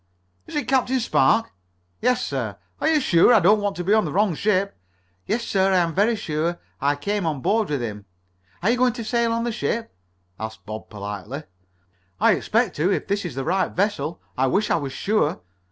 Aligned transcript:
"Is 0.47 0.55
it 0.55 0.67
Captain 0.67 0.99
Spark?" 0.99 1.51
"Yes, 2.01 2.25
sir." 2.25 2.57
"Are 2.79 2.87
you 2.87 2.99
sure? 2.99 3.31
I 3.35 3.39
don't 3.39 3.61
want 3.61 3.75
to 3.75 3.83
be 3.83 3.93
on 3.93 4.03
the 4.03 4.11
wrong 4.11 4.33
ship." 4.33 4.75
"Yes, 5.27 5.43
sir, 5.43 5.71
I 5.73 5.77
am 5.77 5.93
very 5.93 6.15
sure, 6.15 6.57
I 6.81 6.95
came 6.95 7.27
on 7.27 7.41
board 7.41 7.69
with 7.69 7.81
him. 7.83 8.05
Are 8.63 8.71
you 8.71 8.77
going 8.77 8.93
to 8.93 9.03
sail 9.03 9.31
on 9.31 9.43
the 9.43 9.51
ship?" 9.51 9.93
asked 10.39 10.65
Bob 10.65 10.89
politely. 10.89 11.43
"I 12.19 12.31
expect 12.31 12.75
to, 12.77 12.91
if 12.91 13.05
this 13.07 13.25
is 13.25 13.35
the 13.35 13.43
right 13.45 13.69
vessel. 13.71 14.19
I 14.35 14.47
wish 14.47 14.71
I 14.71 14.75
was 14.77 14.91
sure. 14.91 15.41